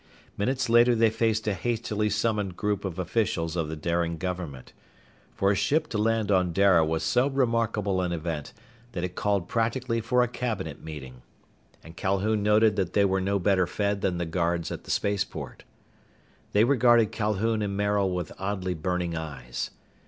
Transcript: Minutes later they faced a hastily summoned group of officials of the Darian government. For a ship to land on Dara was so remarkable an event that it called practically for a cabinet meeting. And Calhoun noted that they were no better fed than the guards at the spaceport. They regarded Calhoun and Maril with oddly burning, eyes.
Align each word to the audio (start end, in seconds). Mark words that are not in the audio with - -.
Minutes 0.35 0.67
later 0.67 0.95
they 0.95 1.11
faced 1.11 1.45
a 1.47 1.53
hastily 1.53 2.09
summoned 2.09 2.57
group 2.57 2.85
of 2.85 2.97
officials 2.97 3.55
of 3.55 3.67
the 3.67 3.75
Darian 3.75 4.17
government. 4.17 4.73
For 5.35 5.51
a 5.51 5.55
ship 5.55 5.89
to 5.89 5.99
land 5.99 6.31
on 6.31 6.51
Dara 6.53 6.83
was 6.83 7.03
so 7.03 7.27
remarkable 7.29 8.01
an 8.01 8.11
event 8.11 8.51
that 8.93 9.03
it 9.03 9.13
called 9.13 9.47
practically 9.47 10.01
for 10.01 10.23
a 10.23 10.27
cabinet 10.27 10.83
meeting. 10.83 11.21
And 11.83 11.95
Calhoun 11.95 12.41
noted 12.41 12.77
that 12.77 12.93
they 12.93 13.05
were 13.05 13.21
no 13.21 13.37
better 13.37 13.67
fed 13.67 14.01
than 14.01 14.17
the 14.17 14.25
guards 14.25 14.71
at 14.71 14.85
the 14.85 14.89
spaceport. 14.89 15.65
They 16.51 16.63
regarded 16.63 17.11
Calhoun 17.11 17.61
and 17.61 17.77
Maril 17.77 18.09
with 18.09 18.31
oddly 18.39 18.73
burning, 18.73 19.15
eyes. 19.15 19.69